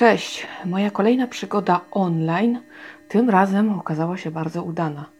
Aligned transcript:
Cześć! 0.00 0.46
Moja 0.64 0.90
kolejna 0.90 1.26
przygoda 1.26 1.80
online 1.90 2.60
tym 3.08 3.30
razem 3.30 3.78
okazała 3.78 4.16
się 4.16 4.30
bardzo 4.30 4.62
udana. 4.62 5.10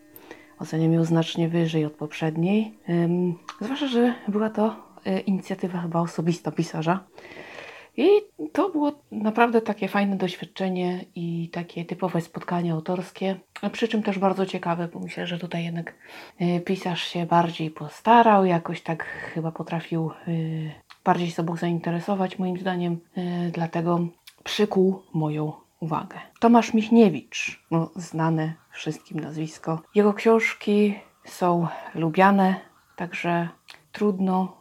Oceniam 0.58 0.92
ją 0.92 1.04
znacznie 1.04 1.48
wyżej 1.48 1.84
od 1.84 1.92
poprzedniej, 1.92 2.78
ym, 2.88 3.38
zwłaszcza, 3.60 3.86
że 3.86 4.14
była 4.28 4.50
to 4.50 4.76
y, 5.06 5.20
inicjatywa 5.20 5.78
chyba 5.78 6.00
osobista 6.00 6.52
pisarza. 6.52 7.04
I 7.96 8.08
to 8.52 8.68
było 8.70 8.92
naprawdę 9.12 9.60
takie 9.60 9.88
fajne 9.88 10.16
doświadczenie 10.16 11.04
i 11.14 11.48
takie 11.52 11.84
typowe 11.84 12.20
spotkanie 12.20 12.72
autorskie, 12.72 13.36
przy 13.72 13.88
czym 13.88 14.02
też 14.02 14.18
bardzo 14.18 14.46
ciekawe, 14.46 14.88
bo 14.88 15.00
myślę, 15.00 15.26
że 15.26 15.38
tutaj 15.38 15.64
jednak 15.64 15.94
y, 16.40 16.60
pisarz 16.60 17.02
się 17.02 17.26
bardziej 17.26 17.70
postarał, 17.70 18.44
jakoś 18.44 18.82
tak 18.82 19.04
chyba 19.04 19.52
potrafił 19.52 20.10
y, 20.28 20.70
bardziej 21.04 21.30
sobą 21.30 21.56
zainteresować 21.56 22.38
moim 22.38 22.58
zdaniem, 22.58 23.00
dlatego 23.52 24.06
przykuł 24.44 25.02
moją 25.12 25.52
uwagę. 25.80 26.18
Tomasz 26.40 26.74
Michniewicz, 26.74 27.62
no, 27.70 27.90
znane 27.96 28.54
wszystkim 28.70 29.20
nazwisko. 29.20 29.80
Jego 29.94 30.14
książki 30.14 30.94
są 31.24 31.68
lubiane, 31.94 32.54
także 32.96 33.48
trudno, 33.92 34.56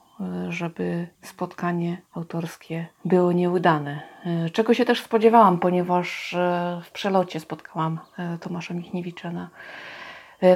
y, 0.48 0.52
żeby 0.52 1.08
spotkanie 1.22 2.02
autorskie 2.14 2.88
było 3.06 3.32
nieudane. 3.32 4.02
Y, 4.46 4.50
czego 4.50 4.74
się 4.74 4.86
też 4.86 5.04
spodziewałam, 5.04 5.60
ponieważ 5.60 6.34
y, 6.34 6.38
w 6.84 6.92
przelocie 6.92 7.40
spotkałam 7.40 8.00
Tomasza 8.42 8.74
Michniewicza 8.74 9.32
na 9.32 9.50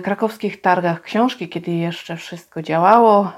krakowskich 0.04 0.62
targach 0.62 1.02
książki, 1.02 1.50
kiedy 1.50 1.72
jeszcze 1.72 2.16
wszystko 2.16 2.62
działało, 2.62 3.32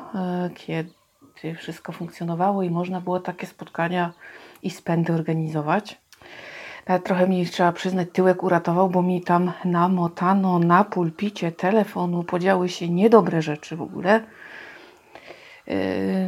kiedy 0.55 1.55
wszystko 1.57 1.91
funkcjonowało 1.91 2.63
i 2.63 2.69
można 2.69 3.01
było 3.01 3.19
takie 3.19 3.47
spotkania 3.47 4.13
i 4.65 4.69
spędy 4.69 5.13
organizować. 5.13 6.01
Nawet 6.87 7.03
trochę 7.03 7.27
mi 7.27 7.45
trzeba 7.45 7.71
przyznać, 7.71 8.07
tyłek 8.13 8.43
uratował, 8.43 8.89
bo 8.89 9.01
mi 9.01 9.21
tam 9.21 9.51
namotano 9.65 10.59
na 10.59 10.83
pulpicie 10.83 11.51
telefonu, 11.51 12.23
podziały 12.23 12.69
się 12.69 12.89
niedobre 12.89 13.41
rzeczy 13.41 13.75
w 13.75 13.81
ogóle. 13.81 14.23
Yy, 15.67 15.75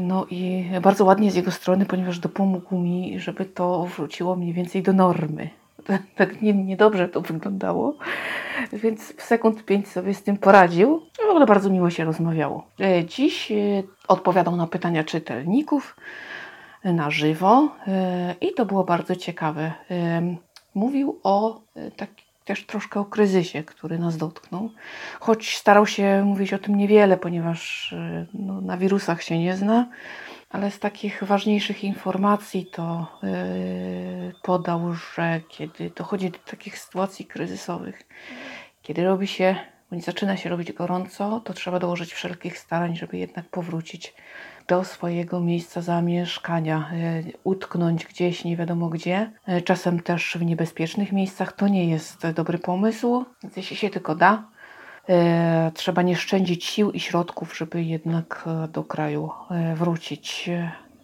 no 0.01 0.25
i 0.29 0.65
bardzo 0.81 1.05
ładnie 1.05 1.31
z 1.31 1.35
jego 1.35 1.51
strony, 1.51 1.85
ponieważ 1.85 2.19
dopomógł 2.19 2.77
mi, 2.77 3.19
żeby 3.19 3.45
to 3.45 3.85
wróciło 3.85 4.35
mniej 4.35 4.53
więcej 4.53 4.83
do 4.83 4.93
normy. 4.93 5.49
Tak 6.15 6.41
niedobrze 6.41 7.09
to 7.09 7.21
wyglądało, 7.21 7.97
więc 8.73 9.13
w 9.13 9.21
sekund 9.21 9.65
pięć 9.65 9.87
sobie 9.87 10.13
z 10.13 10.23
tym 10.23 10.37
poradził. 10.37 11.01
W 11.27 11.29
ogóle 11.29 11.45
bardzo 11.45 11.69
miło 11.69 11.89
się 11.89 12.05
rozmawiało. 12.05 12.67
Yy, 12.79 13.05
dziś 13.05 13.51
yy, 13.51 13.83
odpowiadał 14.07 14.55
na 14.55 14.67
pytania 14.67 15.03
czytelników 15.03 15.95
na 16.93 17.11
żywo 17.11 17.69
i 18.41 18.53
to 18.53 18.65
było 18.65 18.83
bardzo 18.83 19.15
ciekawe. 19.15 19.73
Mówił 20.77 21.19
o 21.23 21.61
e, 21.75 21.91
tak, 21.91 22.09
też 22.45 22.65
troszkę 22.65 22.99
o 22.99 23.05
kryzysie, 23.05 23.63
który 23.63 23.99
nas 23.99 24.17
dotknął, 24.17 24.69
choć 25.19 25.57
starał 25.57 25.87
się 25.87 26.23
mówić 26.25 26.53
o 26.53 26.57
tym 26.57 26.75
niewiele, 26.75 27.17
ponieważ 27.17 27.93
e, 27.93 28.25
no, 28.33 28.61
na 28.61 28.77
wirusach 28.77 29.23
się 29.23 29.39
nie 29.39 29.55
zna, 29.55 29.87
ale 30.49 30.71
z 30.71 30.79
takich 30.79 31.23
ważniejszych 31.23 31.83
informacji 31.83 32.65
to 32.65 33.07
podał, 34.43 34.93
że 34.93 35.41
kiedy 35.49 35.89
dochodzi 35.89 36.29
do 36.31 36.39
takich 36.39 36.79
sytuacji 36.79 37.25
kryzysowych, 37.25 38.03
kiedy 38.81 39.03
robi 39.03 39.27
się, 39.27 39.55
bądź 39.91 40.05
zaczyna 40.05 40.37
się 40.37 40.49
robić 40.49 40.71
gorąco, 40.71 41.41
to 41.45 41.53
trzeba 41.53 41.79
dołożyć 41.79 42.13
wszelkich 42.13 42.59
starań, 42.59 42.95
żeby 42.95 43.17
jednak 43.17 43.45
powrócić 43.45 44.13
do 44.67 44.83
swojego 44.83 45.39
miejsca 45.39 45.81
zamieszkania, 45.81 46.89
e, 46.93 47.23
utknąć 47.43 48.05
gdzieś 48.05 48.43
nie 48.43 48.57
wiadomo 48.57 48.89
gdzie, 48.89 49.31
e, 49.45 49.61
czasem 49.61 49.99
też 49.99 50.37
w 50.39 50.45
niebezpiecznych 50.45 51.11
miejscach. 51.11 51.53
To 51.53 51.67
nie 51.67 51.89
jest 51.89 52.27
dobry 52.27 52.57
pomysł, 52.57 53.25
jeśli 53.55 53.77
się 53.77 53.89
tylko 53.89 54.15
da, 54.15 54.43
e, 55.09 55.71
trzeba 55.73 56.01
nie 56.01 56.15
szczędzić 56.15 56.65
sił 56.65 56.91
i 56.91 56.99
środków, 56.99 57.57
żeby 57.57 57.83
jednak 57.83 58.45
do 58.71 58.83
kraju 58.83 59.29
wrócić. 59.75 60.49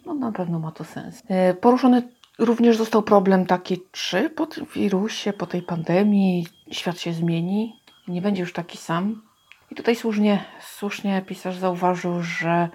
No 0.06 0.14
na 0.14 0.32
pewno 0.32 0.58
ma 0.58 0.72
to 0.72 0.84
sens. 0.84 1.22
Poruszony 1.60 2.02
również 2.38 2.76
został 2.76 3.02
problem 3.02 3.46
taki, 3.46 3.80
czy 3.92 4.30
po 4.30 4.46
tym 4.46 4.66
wirusie, 4.74 5.32
po 5.32 5.46
tej 5.46 5.62
pandemii 5.62 6.46
świat 6.70 7.00
się 7.00 7.12
zmieni, 7.12 7.80
nie 8.08 8.22
będzie 8.22 8.40
już 8.40 8.52
taki 8.52 8.78
sam. 8.78 9.22
I 9.70 9.74
tutaj 9.74 9.96
słusznie, 9.96 10.44
słusznie 10.60 11.22
pisarz 11.26 11.56
zauważył, 11.56 12.22
że 12.22 12.68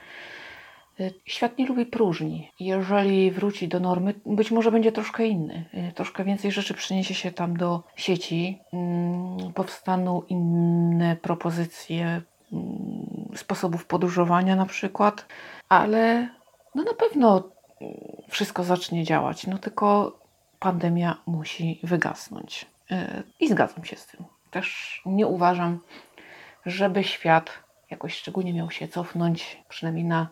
świat 1.26 1.58
nie 1.58 1.66
lubi 1.66 1.86
próżni. 1.86 2.52
Jeżeli 2.60 3.32
wróci 3.32 3.68
do 3.68 3.80
normy, 3.80 4.14
być 4.26 4.52
może 4.52 4.72
będzie 4.72 4.92
troszkę 4.92 5.28
inny. 5.28 5.66
Y, 5.90 5.92
troszkę 5.94 6.24
więcej 6.24 6.52
rzeczy 6.52 6.74
przyniesie 6.74 7.14
się 7.14 7.32
tam 7.32 7.58
do 7.58 7.84
sieci. 7.96 8.60
Mm, 8.74 9.54
powstaną 9.54 10.22
inne 10.22 11.16
propozycje 11.16 12.22
mm, 12.54 13.30
sposobów 13.36 13.86
podróżowania 13.86 14.56
na 14.56 14.66
przykład, 14.66 15.26
ale 15.70 16.30
no 16.76 16.84
na 16.84 16.94
pewno 16.94 17.44
wszystko 18.30 18.64
zacznie 18.64 19.04
działać. 19.04 19.48
No 19.48 19.58
tylko 19.58 20.20
pandemia 20.60 21.18
musi 21.26 21.80
wygasnąć. 21.84 22.66
Y, 22.92 22.96
I 23.40 23.48
zgadzam 23.48 23.86
się 23.86 23.96
z 23.96 24.08
tym. 24.08 24.26
Też 24.52 25.02
nie 25.06 25.28
uważam, 25.28 25.80
żeby 26.66 27.04
świat 27.04 27.50
jakoś 27.90 28.16
szczególnie 28.16 28.54
miał 28.54 28.72
się 28.72 28.88
cofnąć, 28.88 29.64
przynajmniej 29.70 30.06
na 30.06 30.28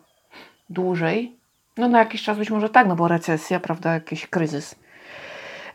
dłużej, 0.70 1.36
no 1.76 1.88
na 1.88 1.98
jakiś 1.98 2.22
czas 2.22 2.38
być 2.38 2.50
może 2.50 2.68
tak, 2.68 2.86
no 2.86 2.96
bo 2.96 3.08
recesja, 3.08 3.60
prawda, 3.60 3.94
jakiś 3.94 4.26
kryzys, 4.26 4.74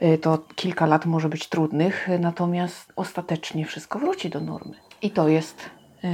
y, 0.02 0.18
to 0.18 0.40
kilka 0.56 0.86
lat 0.86 1.06
może 1.06 1.30
być 1.30 1.48
trudnych, 1.48 2.08
natomiast 2.20 2.94
ostatecznie 2.96 3.66
wszystko 3.66 4.00
wróci 4.00 4.30
do 4.30 4.40
normy. 4.40 4.76
I 5.02 5.12
to 5.12 5.28
jest 5.28 5.70
y, 6.03 6.08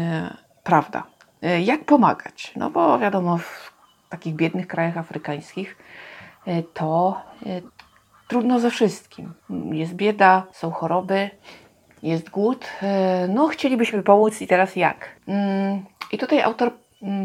prawda. 0.63 1.03
Y, 1.44 1.62
jak 1.62 1.85
pomagać? 1.85 2.53
No 2.56 2.69
bo 2.69 3.00
wiadomo, 3.00 3.38
w 3.38 3.73
takich 4.09 4.35
biednych 4.35 4.68
krajach 4.68 4.97
afrykańskich 4.97 5.78
y, 6.47 6.63
to 6.73 7.22
y, 7.45 7.62
trudno 8.28 8.59
ze 8.59 8.72
wszystkim. 8.72 9.34
Jest 9.72 9.94
bieda, 9.94 10.44
są 10.51 10.72
choroby, 10.72 11.29
jest 12.03 12.29
głód. 12.29 12.66
Y, 12.66 13.28
no, 13.29 13.47
chcielibyśmy 13.47 14.03
pomóc 14.03 14.41
i 14.41 14.47
teraz 14.47 14.75
jak? 14.75 15.09
Mm, 15.28 15.85
I 16.12 16.18
tutaj 16.18 16.41
autor 16.41 16.72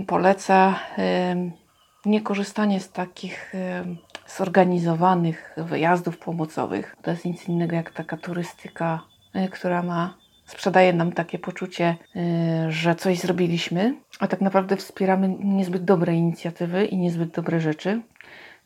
poleca 0.06 0.78
niekorzystanie 2.06 2.80
z 2.80 2.92
takich 2.92 3.52
zorganizowanych 4.26 5.54
wyjazdów 5.56 6.18
pomocowych. 6.18 6.96
To 7.02 7.10
jest 7.10 7.24
nic 7.24 7.48
innego 7.48 7.76
jak 7.76 7.90
taka 7.90 8.16
turystyka, 8.16 9.00
e, 9.34 9.48
która 9.48 9.82
ma 9.82 10.14
sprzedaje 10.46 10.92
nam 10.92 11.12
takie 11.12 11.38
poczucie, 11.38 11.96
e, 12.16 12.72
że 12.72 12.94
coś 12.94 13.18
zrobiliśmy, 13.18 13.94
a 14.20 14.26
tak 14.26 14.40
naprawdę 14.40 14.76
wspieramy 14.76 15.28
niezbyt 15.40 15.84
dobre 15.84 16.14
inicjatywy 16.14 16.84
i 16.84 16.96
niezbyt 16.96 17.30
dobre 17.30 17.60
rzeczy. 17.60 18.02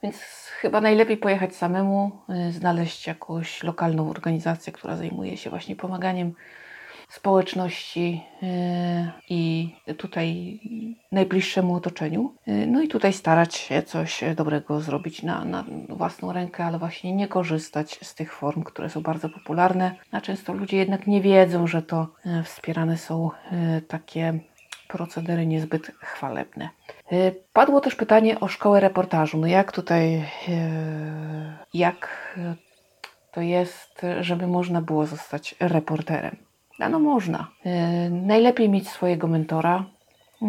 Więc 0.02 0.16
chyba 0.60 0.80
najlepiej 0.80 1.16
pojechać 1.16 1.56
samemu, 1.56 2.10
e, 2.28 2.52
znaleźć 2.52 3.06
jakąś 3.06 3.62
lokalną 3.62 4.10
organizację, 4.10 4.72
która 4.72 4.97
zajmuje 4.97 5.36
się 5.36 5.50
właśnie 5.50 5.76
pomaganiem 5.76 6.34
społeczności 7.08 8.24
y, 8.42 8.46
i 9.28 9.74
tutaj 9.96 10.60
najbliższemu 11.12 11.74
otoczeniu. 11.74 12.34
Y, 12.48 12.66
no 12.66 12.82
i 12.82 12.88
tutaj 12.88 13.12
starać 13.12 13.54
się 13.54 13.82
coś 13.82 14.24
dobrego 14.36 14.80
zrobić 14.80 15.22
na, 15.22 15.44
na 15.44 15.64
własną 15.88 16.32
rękę, 16.32 16.64
ale 16.64 16.78
właśnie 16.78 17.12
nie 17.12 17.28
korzystać 17.28 17.98
z 18.02 18.14
tych 18.14 18.34
form, 18.34 18.62
które 18.62 18.91
są 18.91 19.00
bardzo 19.00 19.28
popularne. 19.28 19.94
A 20.12 20.20
często 20.20 20.53
ludzie 20.53 20.77
jednak 20.77 21.06
nie 21.06 21.21
wiedzą, 21.21 21.66
że 21.66 21.83
to 21.83 22.09
y, 22.27 22.42
wspierane 22.42 22.98
są 22.98 23.30
takie 23.88 24.38
procedery 24.88 25.47
niezbyt 25.47 25.92
chwalebne. 26.00 26.68
Padło 27.53 27.80
też 27.80 27.94
pytanie 27.94 28.41
o 28.41 28.48
szkołę 28.48 28.80
reportażu. 28.80 29.38
No 29.38 29.47
jak 29.47 29.72
tutaj, 29.72 30.24
jak 31.74 32.28
to 33.33 33.41
jest, 33.41 34.03
żeby 34.21 34.47
można 34.47 34.83
było 34.83 35.06
zostać 35.06 35.54
reporterem? 35.60 36.47
No 36.78 36.98
można. 36.98 37.48
Yy, 37.65 37.72
najlepiej 38.10 38.69
mieć 38.69 38.89
swojego 38.89 39.27
mentora, 39.27 39.84
yy, 40.42 40.48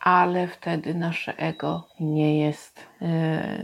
ale 0.00 0.48
wtedy 0.48 0.94
nasze 0.94 1.38
ego 1.38 1.88
nie 2.00 2.38
jest 2.38 2.86
yy, 3.00 3.08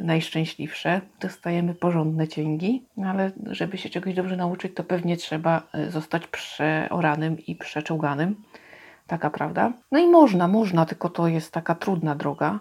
najszczęśliwsze. 0.03 1.01
Dostajemy 1.21 1.75
porządne 1.75 2.29
cięgi, 2.29 2.87
no 2.97 3.09
ale 3.09 3.31
żeby 3.47 3.79
się 3.79 3.89
czegoś 3.89 4.15
dobrze 4.15 4.37
nauczyć, 4.37 4.75
to 4.75 4.85
pewnie 4.85 5.17
trzeba 5.17 5.63
zostać 5.89 6.27
przeoranym 6.27 7.39
i 7.47 7.57
przeczołganym. 7.57 8.43
Taka 9.07 9.31
prawda? 9.31 9.73
No 9.93 9.99
i 9.99 10.09
można, 10.09 10.49
można, 10.49 10.87
tylko 10.87 11.09
to 11.09 11.29
jest 11.29 11.53
taka 11.53 11.75
trudna 11.75 12.15
droga 12.15 12.61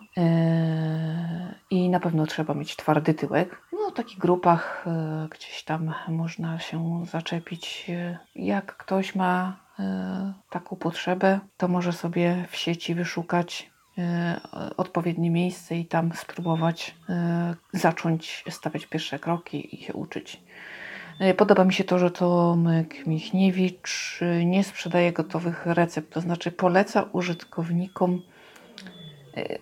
i 1.72 1.90
na 1.90 2.00
pewno 2.00 2.26
trzeba 2.26 2.54
mieć 2.54 2.76
twardy 2.76 3.14
tyłek. 3.14 3.62
Takich 3.96 4.18
grupach 4.20 4.86
yy, 5.22 5.30
gdzieś 5.30 5.64
tam 5.64 5.94
można 6.08 6.60
się 6.60 7.06
zaczepić. 7.06 7.90
Yy, 7.90 8.18
jak 8.36 8.78
ktoś 8.78 9.16
ma 9.16 9.66
taką 10.50 10.76
potrzebę, 10.76 11.40
to 11.58 11.68
może 11.68 11.94
sobie 11.94 12.46
w 12.50 12.56
sieci 12.56 12.96
wyszukać 12.96 13.72
e, 13.98 14.40
odpowiednie 14.78 15.30
miejsce 15.30 15.78
i 15.78 15.86
tam 15.86 16.12
spróbować 16.16 16.96
e, 17.10 17.56
zacząć 17.74 18.44
stawiać 18.50 18.86
pierwsze 18.86 19.20
kroki 19.20 19.76
i 19.76 19.84
się 19.84 19.94
uczyć. 19.94 20.44
E, 21.20 21.34
podoba 21.34 21.64
mi 21.64 21.74
się 21.74 21.84
to, 21.84 22.00
że 22.00 22.12
Tomek 22.12 23.08
Michniewicz 23.08 24.20
nie 24.46 24.64
sprzedaje 24.64 25.14
gotowych 25.14 25.66
recept, 25.66 26.14
to 26.14 26.22
znaczy 26.22 26.52
poleca 26.52 27.06
użytkownikom 27.12 28.22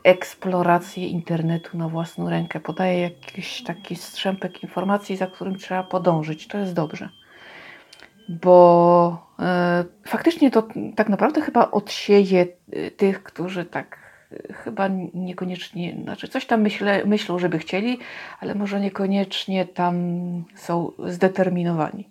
eksplorację 0.03 1.07
internetu 1.07 1.77
na 1.77 1.89
własną 1.89 2.29
rękę. 2.29 2.59
Podaje 2.59 3.01
jakiś 3.01 3.63
taki 3.63 3.95
strzępek 3.95 4.63
informacji, 4.63 5.17
za 5.17 5.27
którym 5.27 5.55
trzeba 5.55 5.83
podążyć. 5.83 6.47
To 6.47 6.57
jest 6.57 6.73
dobrze. 6.73 7.09
Bo 8.29 9.27
e, 9.39 9.85
faktycznie 10.07 10.51
to 10.51 10.67
tak 10.95 11.09
naprawdę 11.09 11.41
chyba 11.41 11.71
odsieje 11.71 12.47
e, 12.71 12.91
tych, 12.91 13.23
którzy 13.23 13.65
tak 13.65 13.97
e, 14.31 14.53
chyba 14.53 14.89
niekoniecznie, 15.13 15.97
znaczy 16.03 16.27
coś 16.27 16.45
tam 16.45 16.61
myślę, 16.61 17.05
myślą, 17.05 17.39
żeby 17.39 17.59
chcieli, 17.59 17.99
ale 18.39 18.55
może 18.55 18.79
niekoniecznie 18.79 19.65
tam 19.65 19.95
są 20.55 20.91
zdeterminowani. 21.07 22.09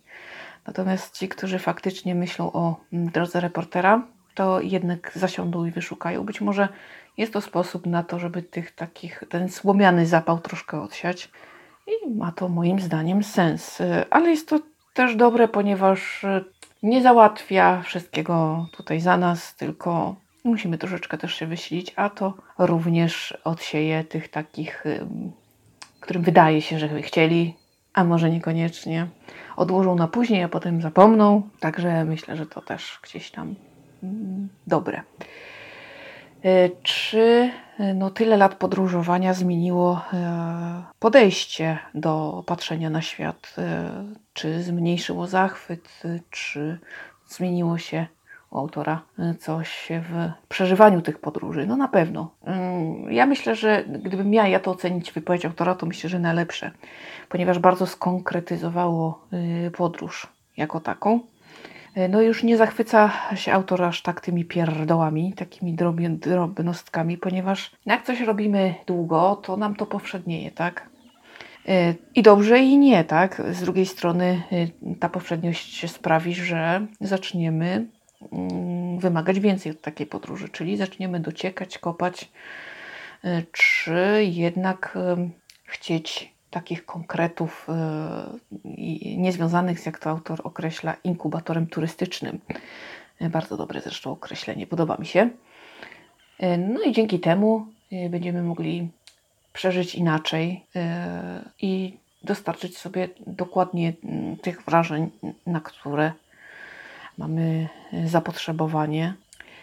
Natomiast 0.66 1.18
ci, 1.18 1.28
którzy 1.28 1.58
faktycznie 1.58 2.14
myślą 2.14 2.52
o 2.52 2.80
mm, 2.92 3.10
drodze 3.10 3.40
reportera, 3.40 4.02
to 4.34 4.60
jednak 4.60 5.12
zasiądą 5.14 5.64
i 5.64 5.70
wyszukają. 5.70 6.24
Być 6.24 6.40
może 6.40 6.68
jest 7.16 7.32
to 7.32 7.40
sposób 7.40 7.86
na 7.86 8.02
to, 8.02 8.18
żeby 8.18 8.42
tych 8.42 8.74
takich, 8.74 9.24
ten 9.28 9.48
słomiany 9.48 10.06
zapał 10.06 10.38
troszkę 10.38 10.80
odsiać. 10.80 11.30
I 11.86 12.10
ma 12.10 12.32
to 12.32 12.48
moim 12.48 12.80
zdaniem 12.80 13.24
sens. 13.24 13.78
Ale 14.10 14.30
jest 14.30 14.48
to 14.48 14.60
też 14.94 15.16
dobre, 15.16 15.48
ponieważ 15.48 16.26
nie 16.82 17.02
załatwia 17.02 17.82
wszystkiego 17.82 18.66
tutaj 18.72 19.00
za 19.00 19.16
nas, 19.16 19.56
tylko 19.56 20.16
musimy 20.44 20.78
troszeczkę 20.78 21.18
też 21.18 21.34
się 21.34 21.46
wysilić, 21.46 21.92
a 21.96 22.10
to 22.10 22.34
również 22.58 23.38
odsieje 23.44 24.04
tych 24.04 24.28
takich, 24.28 24.84
którym 26.00 26.22
wydaje 26.22 26.62
się, 26.62 26.78
że 26.78 27.02
chcieli, 27.02 27.54
a 27.94 28.04
może 28.04 28.30
niekoniecznie. 28.30 29.06
Odłożą 29.56 29.94
na 29.94 30.08
później, 30.08 30.42
a 30.42 30.48
potem 30.48 30.82
zapomną. 30.82 31.42
Także 31.60 32.04
myślę, 32.04 32.36
że 32.36 32.46
to 32.46 32.60
też 32.60 32.98
gdzieś 33.02 33.30
tam 33.30 33.54
dobre. 34.66 35.02
E, 36.44 36.70
czy 36.82 37.50
e, 37.78 37.94
no, 37.94 38.10
tyle 38.10 38.36
lat 38.36 38.54
podróżowania 38.54 39.34
zmieniło 39.34 40.00
e, 40.12 40.82
podejście 40.98 41.78
do 41.94 42.42
patrzenia 42.46 42.90
na 42.90 43.02
świat? 43.02 43.56
Czy 44.32 44.62
zmniejszyło 44.62 45.26
zachwyt, 45.26 46.02
czy 46.30 46.78
zmieniło 47.26 47.78
się 47.78 48.06
u 48.50 48.58
autora 48.58 49.02
coś 49.38 49.88
w 49.90 50.30
przeżywaniu 50.48 51.02
tych 51.02 51.18
podróży? 51.18 51.66
No 51.66 51.76
na 51.76 51.88
pewno. 51.88 52.30
Mm, 52.44 53.12
ja 53.12 53.26
myślę, 53.26 53.56
że 53.56 53.84
gdybym 53.84 54.30
miała 54.30 54.48
ja 54.48 54.60
to 54.60 54.70
ocenić 54.70 55.12
wypowiedź 55.12 55.46
autora, 55.46 55.74
to 55.74 55.86
myślę, 55.86 56.10
że 56.10 56.18
najlepsze, 56.18 56.70
ponieważ 57.28 57.58
bardzo 57.58 57.86
skonkretyzowało 57.86 59.26
podróż 59.76 60.26
jako 60.56 60.80
taką. 60.80 61.20
E, 61.94 62.08
no 62.08 62.22
już 62.22 62.42
nie 62.42 62.56
zachwyca 62.56 63.12
się 63.34 63.52
autor 63.52 63.82
aż 63.82 64.02
tak 64.02 64.20
tymi 64.20 64.44
pierdołami, 64.44 65.32
takimi 65.32 65.76
drobnostkami, 66.18 67.18
ponieważ 67.18 67.70
jak 67.86 68.04
coś 68.04 68.20
robimy 68.20 68.74
długo, 68.86 69.36
to 69.36 69.56
nam 69.56 69.76
to 69.76 69.86
powszednieje, 69.86 70.50
tak? 70.50 70.88
E, 71.68 71.94
I 72.14 72.22
dobrze 72.22 72.58
i 72.58 72.78
nie, 72.78 73.04
tak? 73.04 73.42
Z 73.52 73.60
drugiej 73.60 73.86
strony 73.86 74.42
e, 74.52 74.94
ta 74.96 75.08
powszedniość 75.08 75.90
sprawi, 75.90 76.34
że 76.34 76.86
zaczniemy 77.00 77.86
mm, 78.32 78.98
wymagać 78.98 79.40
więcej 79.40 79.72
od 79.72 79.80
takiej 79.80 80.06
podróży, 80.06 80.48
czyli 80.48 80.76
zaczniemy 80.76 81.20
dociekać, 81.20 81.78
kopać, 81.78 82.30
czy 83.52 84.24
jednak 84.24 84.98
chcieć 85.64 86.34
takich 86.52 86.86
konkretów 86.86 87.66
yy, 88.64 89.16
niezwiązanych 89.16 89.80
z, 89.80 89.86
jak 89.86 89.98
to 89.98 90.10
autor 90.10 90.40
określa, 90.44 90.96
inkubatorem 91.04 91.66
turystycznym. 91.66 92.40
E, 93.20 93.28
bardzo 93.30 93.56
dobre 93.56 93.80
zresztą 93.80 94.12
określenie, 94.12 94.66
podoba 94.66 94.96
mi 94.96 95.06
się. 95.06 95.30
E, 96.38 96.58
no 96.58 96.82
i 96.82 96.92
dzięki 96.92 97.20
temu 97.20 97.66
będziemy 98.10 98.42
mogli 98.42 98.88
przeżyć 99.52 99.94
inaczej 99.94 100.66
i 101.60 101.96
dostarczyć 102.24 102.78
sobie 102.78 103.08
dokładnie 103.26 103.92
mm, 104.04 104.36
tych 104.36 104.62
wrażeń, 104.62 105.10
na 105.46 105.60
które 105.60 106.12
mamy 107.18 107.68
zapotrzebowanie. 108.04 109.14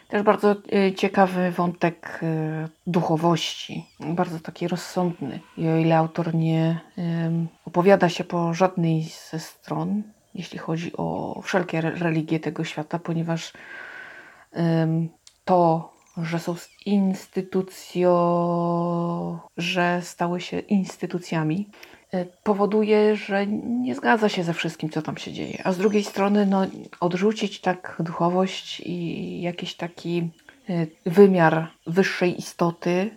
Też 0.10 0.24
bardzo 0.24 0.56
e, 0.72 0.94
ciekawy 0.94 1.52
wątek 1.52 2.20
e, 2.24 2.68
duchowości, 2.88 3.86
bardzo 4.00 4.40
taki 4.40 4.68
rozsądny. 4.68 5.40
I 5.58 5.68
o 5.70 5.78
ile 5.78 5.98
autor 5.98 6.36
nie 6.36 6.80
opowiada 7.66 8.10
się 8.10 8.24
po 8.24 8.54
żadnej 8.54 9.04
ze 9.32 9.40
stron, 9.40 10.04
jeśli 10.34 10.60
chodzi 10.60 10.92
o 10.98 11.40
wszelkie 11.44 11.82
religie 11.82 12.40
tego 12.40 12.64
świata, 12.64 13.00
ponieważ 13.00 13.54
to, 15.46 15.94
że 16.18 16.40
są 16.40 16.56
instytucjo, 16.86 18.10
że 19.58 20.02
stały 20.04 20.42
się 20.42 20.60
instytucjami, 20.60 21.70
powoduje, 22.44 23.16
że 23.16 23.48
nie 23.48 23.96
zgadza 23.96 24.30
się 24.30 24.44
ze 24.44 24.54
wszystkim, 24.54 24.90
co 24.90 25.02
tam 25.02 25.18
się 25.18 25.34
dzieje. 25.34 25.62
A 25.64 25.72
z 25.72 25.78
drugiej 25.78 26.04
strony, 26.04 26.46
no, 26.46 26.66
odrzucić 27.00 27.62
tak 27.62 27.96
duchowość 28.00 28.80
i 28.86 29.42
jakiś 29.42 29.76
taki 29.76 30.30
e, 30.70 30.88
wymiar 31.06 31.68
wyższej 31.88 32.40
istoty 32.40 33.10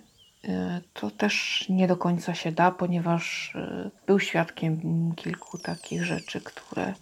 to 0.95 1.11
też 1.11 1.67
nie 1.69 1.89
do 1.89 1.97
końca 1.97 2.35
się 2.35 2.53
da, 2.53 2.71
ponieważ 2.71 3.53
e, 3.57 3.91
był 4.07 4.21
świadkiem 4.21 4.81
kilku 5.17 5.59
takich 5.59 6.05
rzeczy, 6.05 6.41
które 6.41 6.95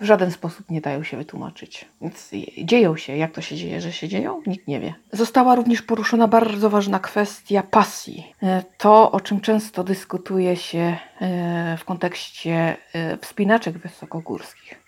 w 0.00 0.04
żaden 0.04 0.30
sposób 0.30 0.70
nie 0.70 0.80
dają 0.80 1.02
się 1.02 1.16
wytłumaczyć. 1.16 1.84
Więc 2.00 2.30
dzieją 2.64 2.96
się. 2.96 3.16
Jak 3.16 3.32
to 3.32 3.40
się 3.40 3.56
dzieje, 3.56 3.80
że 3.80 3.92
się 3.92 4.08
dzieją? 4.08 4.42
Nikt 4.46 4.68
nie 4.68 4.80
wie. 4.80 4.94
Została 5.12 5.54
również 5.54 5.82
poruszona 5.82 6.28
bardzo 6.28 6.70
ważna 6.70 6.98
kwestia 6.98 7.62
pasji. 7.62 8.34
E, 8.42 8.62
to, 8.78 9.10
o 9.12 9.20
czym 9.20 9.40
często 9.40 9.84
dyskutuje 9.84 10.56
się 10.56 10.96
w 11.78 11.84
kontekście 11.84 12.76
wspinaczek 13.20 13.78
wysokogórskich. 13.78 14.82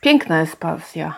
Piękna 0.00 0.40
jest 0.40 0.56
pasja 0.56 1.14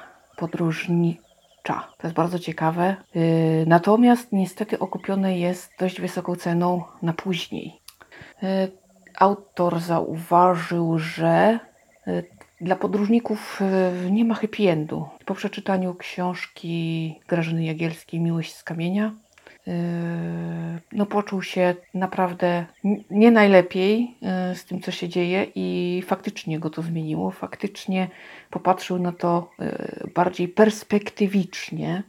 to 1.75 2.07
jest 2.07 2.17
bardzo 2.17 2.39
ciekawe. 2.39 2.97
Y, 3.17 3.65
natomiast 3.67 4.33
niestety 4.33 4.79
okupione 4.79 5.39
jest 5.39 5.73
dość 5.79 6.01
wysoką 6.01 6.37
ceną 6.37 6.85
na 7.03 7.13
później. 7.13 7.81
Y, 8.43 8.47
autor 9.19 9.81
zauważył, 9.81 10.99
że 10.99 11.59
y, 12.09 12.25
dla 12.61 12.77
podróżników 12.77 13.61
nie 14.11 14.25
ma 14.25 14.35
happy 14.35 14.71
endu. 14.71 15.09
Po 15.25 15.35
przeczytaniu 15.35 15.95
książki 15.95 17.15
Grażyny 17.29 17.65
Jagielskiej 17.65 18.21
Miłość 18.21 18.55
z 18.55 18.65
kamienia 18.65 19.15
no 20.93 21.07
poczuł 21.07 21.43
się 21.43 21.75
naprawdę 21.95 22.67
nie 23.11 23.31
najlepiej 23.31 24.17
e, 24.23 24.55
z 24.55 24.65
tym, 24.65 24.81
co 24.81 24.91
się 24.91 25.09
dzieje 25.09 25.47
i 25.55 26.03
faktycznie 26.07 26.59
go 26.59 26.71
to 26.71 26.83
zmieniło. 26.83 27.31
Faktycznie 27.31 28.09
popatrzył 28.51 28.99
na 28.99 29.13
to 29.13 29.51
e, 29.59 30.09
bardziej 30.15 30.49
perspektywicznie, 30.49 32.03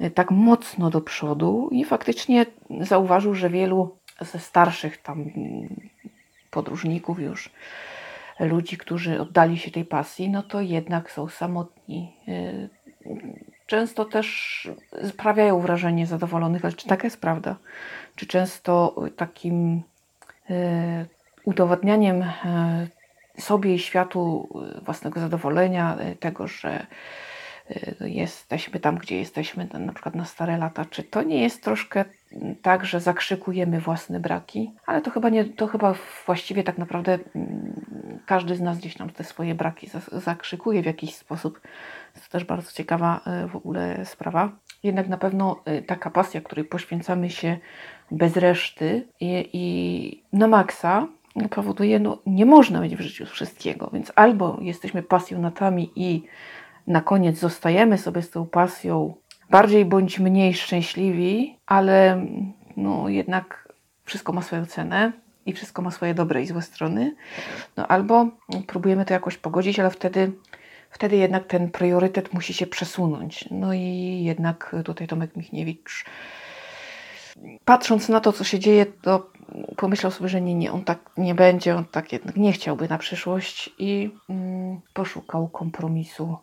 e, 0.00 0.10
tak 0.10 0.30
mocno 0.30 0.90
do 0.90 1.00
przodu 1.00 1.68
i 1.72 1.84
faktycznie 1.84 2.46
zauważył, 2.80 3.34
że 3.34 3.50
wielu 3.50 3.96
ze 4.20 4.38
starszych 4.38 5.02
tam 5.02 5.24
podróżników 6.50 7.20
już, 7.20 7.50
ludzi, 8.40 8.76
którzy 8.76 9.20
oddali 9.20 9.58
się 9.58 9.70
tej 9.70 9.84
pasji, 9.84 10.28
no 10.28 10.42
to 10.42 10.60
jednak 10.60 11.10
są 11.10 11.28
samotni 11.28 12.12
często 13.68 14.04
też 14.04 14.68
sprawiają 15.08 15.60
wrażenie 15.60 16.06
zadowolonych, 16.06 16.64
ale 16.64 16.74
czy 16.74 16.86
taka 16.86 17.06
jest 17.06 17.20
prawda? 17.20 17.56
Czy 18.16 18.26
często 18.26 18.94
takim 19.16 19.82
e, 20.50 21.06
udowadnianiem 21.44 22.22
e, 22.22 22.86
sobie 23.38 23.74
i 23.74 23.78
światu 23.78 24.48
własnego 24.82 25.20
zadowolenia, 25.20 25.96
e, 25.96 26.14
tego, 26.14 26.46
że 26.46 26.86
jesteśmy 28.00 28.80
tam, 28.80 28.98
gdzie 28.98 29.18
jesteśmy, 29.18 29.68
na 29.74 29.92
przykład 29.92 30.14
na 30.14 30.24
stare 30.24 30.56
lata, 30.56 30.84
czy 30.84 31.02
to 31.02 31.22
nie 31.22 31.42
jest 31.42 31.62
troszkę 31.62 32.04
tak, 32.62 32.84
że 32.84 33.00
zakrzykujemy 33.00 33.80
własne 33.80 34.20
braki? 34.20 34.72
Ale 34.86 35.00
to 35.00 35.10
chyba 35.10 35.28
nie, 35.28 35.44
to 35.44 35.66
chyba 35.66 35.94
właściwie 36.26 36.64
tak 36.64 36.78
naprawdę 36.78 37.18
mm, 37.36 38.20
każdy 38.26 38.56
z 38.56 38.60
nas 38.60 38.78
gdzieś 38.78 38.96
tam 38.96 39.10
te 39.10 39.24
swoje 39.24 39.54
braki 39.54 39.88
zakrzykuje 40.12 40.82
w 40.82 40.86
jakiś 40.86 41.14
sposób. 41.14 41.60
To 42.14 42.20
też 42.30 42.44
bardzo 42.44 42.72
ciekawa 42.72 43.20
e, 43.26 43.48
w 43.48 43.56
ogóle 43.56 44.04
sprawa. 44.04 44.52
Jednak 44.82 45.08
na 45.08 45.18
pewno 45.18 45.60
e, 45.64 45.82
taka 45.82 46.10
pasja, 46.10 46.40
której 46.40 46.64
poświęcamy 46.64 47.30
się 47.30 47.56
bez 48.10 48.36
reszty 48.36 49.08
i, 49.20 49.50
i 49.52 50.22
na 50.32 50.48
maksa, 50.48 51.06
powoduje, 51.50 51.98
no 51.98 52.18
nie 52.26 52.46
można 52.46 52.80
mieć 52.80 52.96
w 52.96 53.00
życiu 53.00 53.26
wszystkiego, 53.26 53.90
więc 53.92 54.12
albo 54.16 54.58
jesteśmy 54.60 55.02
pasjonatami 55.02 55.90
i 55.96 56.22
na 56.86 57.00
koniec 57.00 57.38
zostajemy 57.38 57.98
sobie 57.98 58.22
z 58.22 58.30
tą 58.30 58.46
pasją, 58.46 59.14
bardziej 59.50 59.84
bądź 59.84 60.18
mniej 60.18 60.54
szczęśliwi, 60.54 61.58
ale 61.66 62.26
no 62.76 63.08
jednak 63.08 63.68
wszystko 64.04 64.32
ma 64.32 64.42
swoją 64.42 64.66
cenę 64.66 65.12
i 65.46 65.52
wszystko 65.52 65.82
ma 65.82 65.90
swoje 65.90 66.14
dobre 66.14 66.42
i 66.42 66.46
złe 66.46 66.62
strony. 66.62 67.16
No 67.76 67.86
albo 67.86 68.26
próbujemy 68.66 69.04
to 69.04 69.14
jakoś 69.14 69.36
pogodzić, 69.36 69.80
ale 69.80 69.90
wtedy, 69.90 70.32
wtedy 70.90 71.16
jednak 71.16 71.46
ten 71.46 71.70
priorytet 71.70 72.34
musi 72.34 72.54
się 72.54 72.66
przesunąć. 72.66 73.48
No 73.50 73.72
i 73.74 74.20
jednak 74.24 74.76
tutaj 74.84 75.06
Tomek 75.06 75.36
Michniewicz 75.36 76.04
patrząc 77.64 78.08
na 78.08 78.20
to, 78.20 78.32
co 78.32 78.44
się 78.44 78.58
dzieje, 78.58 78.86
to 78.86 79.30
pomyślał 79.76 80.12
sobie, 80.12 80.28
że 80.28 80.40
nie, 80.40 80.54
nie, 80.54 80.72
on 80.72 80.84
tak 80.84 80.98
nie 81.16 81.34
będzie, 81.34 81.76
on 81.76 81.84
tak 81.84 82.12
jednak 82.12 82.36
nie 82.36 82.52
chciałby 82.52 82.88
na 82.88 82.98
przyszłość 82.98 83.70
i 83.78 84.10
mm, 84.28 84.80
poszukał 84.94 85.48
kompromisu 85.48 86.36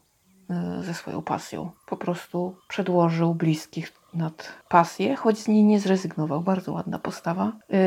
ze 0.82 0.94
swoją 0.94 1.22
pasją. 1.22 1.72
Po 1.86 1.98
prostu 1.98 2.56
przedłożył 2.68 3.36
bliskich 3.36 3.94
nad 4.14 4.54
pasję, 4.70 5.16
choć 5.16 5.40
z 5.40 5.48
niej 5.48 5.64
nie 5.64 5.80
zrezygnował. 5.80 6.42
Bardzo 6.42 6.74
ładna 6.74 7.00
postawa. 7.00 7.52
Yy, 7.70 7.78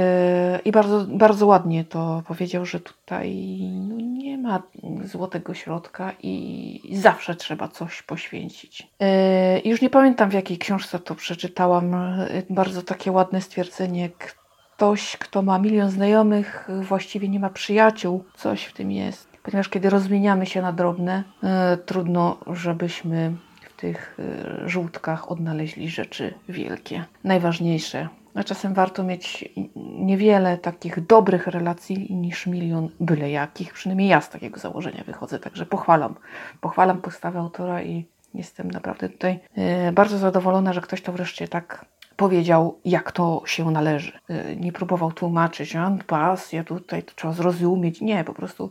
I 0.65 0.73
bardzo, 0.73 1.07
bardzo 1.09 1.47
ładnie 1.47 1.85
to 1.85 2.23
powiedział, 2.27 2.67
że 2.67 2.81
tutaj 2.81 3.59
no, 3.89 3.97
nie 4.01 4.39
ma 4.39 4.63
złotego 5.05 5.55
środka 5.55 6.13
i 6.23 6.81
zawsze 6.93 7.35
trzeba 7.35 7.69
coś 7.69 8.03
poświęcić. 8.03 8.91
Yy, 9.01 9.71
już 9.71 9.83
nie 9.83 9.91
pamiętam 9.91 10.31
w 10.31 10.35
jakiej 10.35 10.59
książce 10.59 10.99
to 10.99 11.15
przeczytałam. 11.15 11.97
Bardzo 12.51 12.83
takie 12.83 13.13
ładne 13.13 13.41
stwierdzenie. 13.41 14.11
Ktoś, 14.77 15.17
kto 15.17 15.43
ma 15.43 15.59
milion 15.59 15.91
znajomych, 15.91 16.69
właściwie 16.83 17.29
nie 17.29 17.41
ma 17.41 17.51
przyjaciół. 17.51 18.25
Coś 18.37 18.65
w 18.65 18.73
tym 18.73 18.91
jest. 18.91 19.28
Ponieważ 19.51 19.69
kiedy 19.69 19.91
rozmieniamy 19.91 20.47
się 20.47 20.63
na 20.63 20.73
drobne, 20.73 21.25
trudno, 21.87 22.39
żebyśmy 22.47 23.33
tych 23.79 24.19
y, 24.65 24.69
żółtkach 24.69 25.31
odnaleźli 25.31 25.89
rzeczy 25.89 26.35
wielkie, 26.49 27.05
najważniejsze. 27.25 28.09
A 28.35 28.45
czasem 28.45 28.75
warto 28.75 29.03
mieć 29.03 29.49
niewiele 29.99 30.59
takich 30.59 31.07
dobrych 31.07 31.47
relacji 31.47 32.15
niż 32.15 32.47
milion 32.47 32.89
byle 33.01 33.31
jakich. 33.31 33.73
Przynajmniej 33.73 34.09
ja 34.09 34.21
z 34.21 34.31
takiego 34.31 34.59
założenia 34.61 35.05
wychodzę, 35.07 35.39
także 35.39 35.67
pochwalam. 35.67 36.15
Pochwalam 36.61 37.01
postawę 37.01 37.39
autora 37.39 37.83
i 37.83 38.07
jestem 38.35 38.71
naprawdę 38.71 39.09
tutaj 39.09 39.41
y, 39.89 39.93
bardzo 39.93 40.19
zadowolona, 40.19 40.73
że 40.73 40.81
ktoś 40.81 41.03
to 41.03 41.13
wreszcie 41.13 41.49
tak 41.49 41.85
powiedział, 42.19 42.81
jak 42.85 43.13
to 43.13 43.43
się 43.47 43.71
należy. 43.71 44.13
Y, 44.31 44.57
nie 44.61 44.73
próbował 44.73 45.13
tłumaczyć, 45.13 45.77
a 45.77 45.97
pasja 46.07 46.65
tutaj, 46.65 47.03
to 47.03 47.13
trzeba 47.17 47.35
zrozumieć. 47.35 48.01
Nie, 48.01 48.25
po 48.25 48.35
prostu 48.35 48.71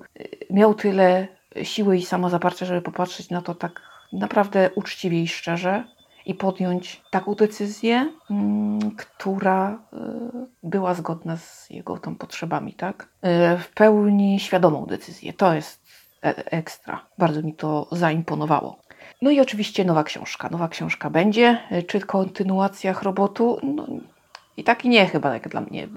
miał 0.50 0.74
tyle 0.74 1.28
siły 1.64 1.98
i 1.98 2.06
samozaparcia, 2.06 2.66
żeby 2.66 2.82
popatrzeć 2.82 3.30
na 3.30 3.42
to 3.42 3.56
tak 3.56 3.82
naprawdę 4.14 4.70
uczciwie 4.76 5.22
i 5.22 5.28
szczerze 5.28 5.84
i 6.26 6.34
podjąć 6.34 7.02
taką 7.12 7.36
decyzję, 7.36 8.14
mm, 8.30 8.92
która 8.92 9.72
y, 9.74 9.98
była 10.64 10.94
zgodna 10.94 11.38
z 11.38 11.70
jego 11.70 11.98
tą 11.98 12.16
potrzebami, 12.16 12.74
tak? 12.74 13.04
Y, 13.04 13.58
w 13.58 13.70
pełni 13.74 14.40
świadomą 14.40 14.86
decyzję. 14.86 15.34
To 15.34 15.54
jest 15.54 15.84
e, 16.24 16.52
ekstra. 16.52 17.06
Bardzo 17.18 17.42
mi 17.42 17.54
to 17.54 17.88
zaimponowało. 17.92 18.87
No 19.22 19.32
i 19.32 19.40
oczywiście 19.40 19.86
nowa 19.86 20.04
książka. 20.04 20.50
Nowa 20.50 20.68
książka 20.68 21.10
będzie. 21.10 21.60
Y, 21.72 21.84
czy 21.84 22.00
kontynuacja 22.00 22.94
Chrobotu? 22.94 23.60
No, 23.64 23.88
I 24.58 24.64
tak 24.64 24.86
i 24.86 24.90
nie 24.90 25.06
chyba, 25.06 25.34
jak 25.34 25.48
dla 25.50 25.62
mnie. 25.62 25.88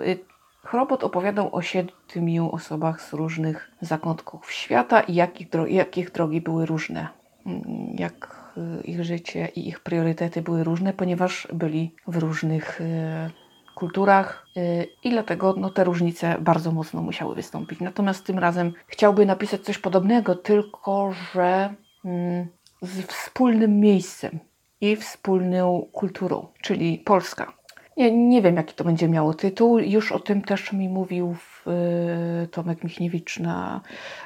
Chrobot 0.65 1.05
opowiadał 1.05 1.57
o 1.57 1.63
siedmiu 1.63 2.51
osobach 2.53 3.03
z 3.03 3.13
różnych 3.13 3.71
zakątków 3.81 4.53
świata 4.53 5.01
i 5.01 5.15
jakich, 5.15 5.51
dro 5.51 5.67
jakich 5.67 6.11
drogi 6.11 6.41
były 6.41 6.67
różne 6.67 7.09
jak 7.95 8.51
y, 8.57 8.83
ich 8.83 9.05
życie 9.05 9.49
i 9.57 9.69
ich 9.69 9.81
priorytety 9.81 10.43
były 10.43 10.65
różne, 10.65 10.93
ponieważ 10.93 11.49
byli 11.53 11.95
w 12.07 12.17
różnych 12.17 12.81
kulturach 13.81 14.47
i 15.05 15.11
dlatego 15.11 15.55
no, 15.57 15.71
te 15.71 15.85
różnice 15.85 16.37
bardzo 16.41 16.73
mocno 16.73 17.03
musiały 17.03 17.35
wystąpić. 17.35 17.81
Natomiast 17.81 18.27
tym 18.27 18.39
razem 18.39 18.73
chciałby 18.87 19.27
napisać 19.27 19.61
coś 19.61 19.79
podobnego, 19.79 20.35
tylko 20.35 21.13
że 21.13 21.75
mm, 22.05 22.47
z 22.83 23.03
wspólnym 23.03 23.81
miejscem 23.81 24.39
i 24.81 24.97
wspólną 24.97 25.89
kulturą, 25.93 26.47
czyli 26.63 26.99
Polska. 26.99 27.53
Nie, 27.97 28.13
nie 28.13 28.43
wiem, 28.43 28.57
jaki 28.57 28.75
to 28.75 28.85
będzie 28.85 29.09
miało 29.09 29.35
tytuł. 29.35 29.79
Już 29.79 30.13
o 30.13 30.19
tym 30.19 30.43
też 30.43 30.73
mi 30.73 30.89
mówił 30.89 31.37
y, 32.45 32.49
Tomek 32.49 32.85
Michniewicz 32.85 33.39
na 33.39 33.81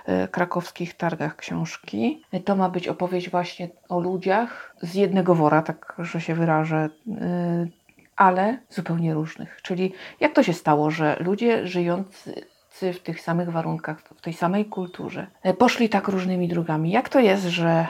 y, 0.08 0.28
krakowskich 0.28 0.94
targach 0.94 1.36
książki. 1.36 2.22
To 2.44 2.56
ma 2.56 2.68
być 2.68 2.88
opowieść 2.88 3.30
właśnie 3.30 3.68
o 3.88 4.00
ludziach 4.00 4.76
z 4.82 4.94
jednego 4.94 5.34
wora, 5.34 5.62
tak 5.62 5.94
że 5.98 6.20
się 6.20 6.34
wyrażę, 6.34 6.88
y, 7.08 7.70
ale 8.16 8.58
zupełnie 8.68 9.14
różnych. 9.14 9.62
Czyli 9.62 9.92
jak 10.20 10.32
to 10.32 10.42
się 10.42 10.52
stało, 10.52 10.90
że 10.90 11.16
ludzie 11.20 11.66
żyjący 11.66 12.34
w 12.70 12.98
tych 12.98 13.20
samych 13.20 13.50
warunkach, 13.50 14.02
w 14.16 14.20
tej 14.20 14.32
samej 14.32 14.64
kulturze, 14.64 15.26
poszli 15.58 15.88
tak 15.88 16.08
różnymi 16.08 16.48
drogami. 16.48 16.90
Jak 16.90 17.08
to 17.08 17.20
jest, 17.20 17.44
że 17.44 17.86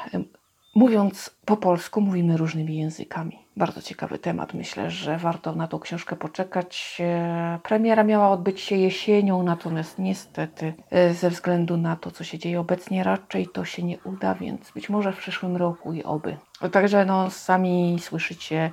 mówiąc 0.74 1.30
po 1.44 1.56
polsku, 1.56 2.00
mówimy 2.00 2.36
różnymi 2.36 2.76
językami? 2.76 3.38
Bardzo 3.56 3.82
ciekawy 3.82 4.18
temat. 4.18 4.54
Myślę, 4.54 4.90
że 4.90 5.18
warto 5.18 5.54
na 5.54 5.68
tą 5.68 5.78
książkę 5.78 6.16
poczekać. 6.16 6.96
E, 7.00 7.58
premiera 7.62 8.04
miała 8.04 8.30
odbyć 8.30 8.60
się 8.60 8.76
jesienią, 8.76 9.42
natomiast 9.42 9.98
niestety 9.98 10.74
e, 10.90 11.14
ze 11.14 11.30
względu 11.30 11.76
na 11.76 11.96
to, 11.96 12.10
co 12.10 12.24
się 12.24 12.38
dzieje 12.38 12.60
obecnie, 12.60 13.04
raczej 13.04 13.48
to 13.48 13.64
się 13.64 13.82
nie 13.82 13.98
uda, 14.04 14.34
więc 14.34 14.70
być 14.70 14.88
może 14.88 15.12
w 15.12 15.16
przyszłym 15.16 15.56
roku 15.56 15.92
i 15.92 16.02
oby. 16.02 16.36
Także 16.72 17.04
no, 17.04 17.30
sami 17.30 17.98
słyszycie, 18.00 18.70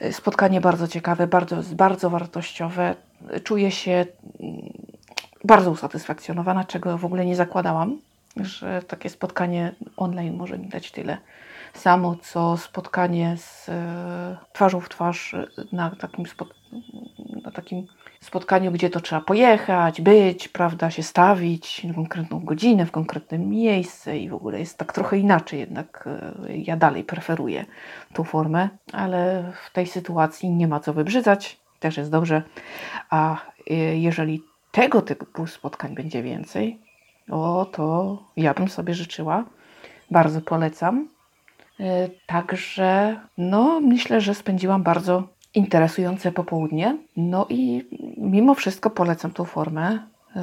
e, 0.00 0.12
spotkanie 0.12 0.60
bardzo 0.60 0.88
ciekawe, 0.88 1.26
bardzo, 1.26 1.56
bardzo 1.72 2.10
wartościowe. 2.10 2.94
Czuję 3.44 3.70
się 3.70 4.06
mm, 4.40 4.72
bardzo 5.44 5.70
usatysfakcjonowana, 5.70 6.64
czego 6.64 6.98
w 6.98 7.04
ogóle 7.04 7.26
nie 7.26 7.36
zakładałam, 7.36 7.98
że 8.36 8.82
takie 8.82 9.10
spotkanie 9.10 9.74
online 9.96 10.36
może 10.36 10.58
mi 10.58 10.68
dać 10.68 10.90
tyle 10.90 11.18
samo 11.74 12.16
co 12.22 12.56
spotkanie 12.56 13.36
z 13.36 13.68
e, 13.68 14.36
twarzą 14.52 14.80
w 14.80 14.88
twarz 14.88 15.36
na 15.72 15.90
takim, 15.90 16.24
na 17.44 17.50
takim 17.50 17.86
spotkaniu, 18.20 18.72
gdzie 18.72 18.90
to 18.90 19.00
trzeba 19.00 19.20
pojechać, 19.20 20.00
być, 20.00 20.48
prawda, 20.48 20.90
się 20.90 21.02
stawić 21.02 21.84
na 21.84 21.94
konkretną 21.94 22.40
godzinę, 22.40 22.86
w 22.86 22.90
konkretnym 22.90 23.48
miejsce 23.48 24.18
i 24.18 24.28
w 24.28 24.34
ogóle 24.34 24.58
jest 24.58 24.78
tak 24.78 24.92
trochę 24.92 25.18
inaczej, 25.18 25.60
jednak 25.60 26.08
e, 26.46 26.56
ja 26.56 26.76
dalej 26.76 27.04
preferuję 27.04 27.64
tą 28.12 28.24
formę, 28.24 28.68
ale 28.92 29.52
w 29.66 29.72
tej 29.72 29.86
sytuacji 29.86 30.50
nie 30.50 30.68
ma 30.68 30.80
co 30.80 30.92
wybrzydzać, 30.92 31.60
też 31.80 31.96
jest 31.96 32.10
dobrze, 32.10 32.42
a 33.10 33.36
e, 33.70 33.74
jeżeli 33.98 34.42
tego 34.72 35.02
typu 35.02 35.46
spotkań 35.46 35.94
będzie 35.94 36.22
więcej, 36.22 36.89
o 37.30 37.66
to 37.72 38.18
ja 38.36 38.54
bym 38.54 38.68
sobie 38.68 38.94
życzyła, 38.94 39.44
bardzo 40.10 40.40
polecam. 40.40 41.08
E, 41.80 42.08
także 42.26 43.20
no, 43.38 43.80
myślę, 43.80 44.20
że 44.20 44.34
spędziłam 44.34 44.82
bardzo 44.82 45.22
interesujące 45.54 46.32
popołudnie. 46.32 46.96
No 47.16 47.46
i 47.48 47.88
mimo 48.16 48.54
wszystko 48.54 48.90
polecam 48.90 49.30
tą 49.30 49.44
formę, 49.44 49.98
e, 50.36 50.40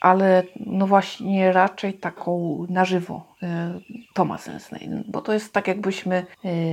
ale 0.00 0.42
no 0.66 0.86
właśnie 0.86 1.52
raczej 1.52 1.94
taką 1.94 2.66
na 2.68 2.84
żywo. 2.84 3.26
E, 3.42 3.80
to 4.14 4.24
ma 4.24 4.38
sens, 4.38 4.70
bo 5.08 5.20
to 5.22 5.32
jest 5.32 5.52
tak 5.52 5.68
jakbyśmy 5.68 6.26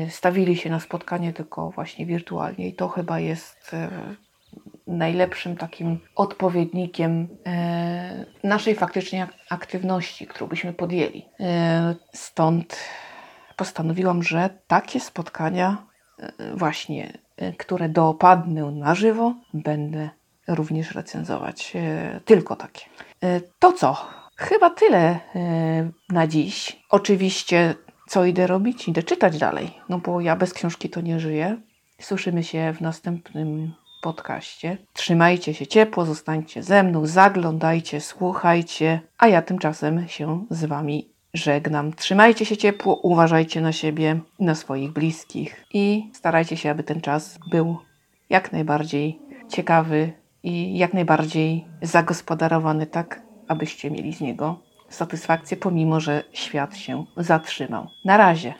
stawili 0.10 0.58
się 0.58 0.70
na 0.70 0.80
spotkanie 0.80 1.34
tylko 1.34 1.70
właśnie 1.70 2.06
wirtualnie 2.06 2.68
i 2.68 2.74
to 2.74 2.88
chyba 2.88 3.20
jest 3.20 3.76
najlepszym 4.88 5.58
takim 5.58 6.00
odpowiednikiem 6.16 7.28
naszej 8.44 8.76
faktycznie 8.76 9.28
aktywności, 9.50 10.28
którą 10.28 10.48
byśmy 10.48 10.74
podjęli. 10.74 11.26
Stąd 12.14 12.78
postanowiłam, 13.56 14.24
że 14.24 14.50
takie 14.68 15.00
spotkania, 15.00 15.78
e, 16.20 16.56
właśnie, 16.56 17.18
e, 17.38 17.54
które 17.54 17.90
dopadnę 17.90 18.72
na 18.72 18.96
żywo, 18.96 19.36
będę 19.54 20.10
również 20.48 20.96
recenzować. 20.96 21.74
E, 21.76 22.20
tylko 22.26 22.56
takie. 22.56 22.86
To 23.60 23.74
co? 23.74 24.08
Chyba 24.36 24.70
tyle 24.70 25.20
na 26.10 26.28
dziś. 26.28 26.84
Oczywiście, 26.90 27.76
co 28.08 28.26
idę 28.26 28.48
robić? 28.48 28.88
Idę 28.88 29.04
czytać 29.04 29.38
dalej, 29.38 29.80
no 29.90 30.00
bo 30.00 30.22
ja 30.22 30.36
bez 30.36 30.54
książki 30.54 30.90
to 30.90 31.02
nie 31.02 31.20
żyję. 31.20 31.58
Słyszymy 32.02 32.44
się 32.44 32.74
w 32.74 32.82
następnym 32.82 33.74
podcaście. 34.04 34.78
Trzymajcie 34.94 35.54
się 35.54 35.68
ciepło, 35.68 36.06
zostańcie 36.06 36.64
ze 36.64 36.84
mną, 36.84 37.06
zaglądajcie, 37.06 38.02
słuchajcie, 38.02 39.02
a 39.18 39.28
ja 39.28 39.42
tymczasem 39.42 40.08
się 40.08 40.46
z 40.50 40.66
Wami 40.66 41.10
żegnam. 41.34 41.94
Trzymajcie 41.94 42.46
się 42.46 42.58
ciepło, 42.58 42.96
uważajcie 42.96 43.62
na 43.62 43.72
siebie, 43.72 44.20
na 44.40 44.56
swoich 44.56 44.92
bliskich 44.92 45.66
i 45.74 46.10
starajcie 46.14 46.58
się, 46.58 46.70
aby 46.72 46.84
ten 46.84 47.02
czas 47.02 47.40
był 47.52 47.78
jak 48.30 48.52
najbardziej 48.52 49.20
ciekawy 49.50 50.14
i 50.44 50.78
jak 50.78 50.94
najbardziej 50.94 51.66
zagospodarowany, 51.82 52.86
tak 52.88 53.22
abyście 53.48 53.92
mieli 53.92 54.14
z 54.14 54.22
niego 54.22 54.60
satysfakcję, 54.90 55.58
pomimo 55.58 56.00
że 56.00 56.24
świat 56.32 56.78
się 56.78 57.06
zatrzymał. 57.18 57.88
Na 58.06 58.18
razie. 58.18 58.54